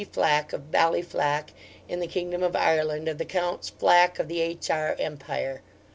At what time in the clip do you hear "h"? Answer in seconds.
4.41-4.71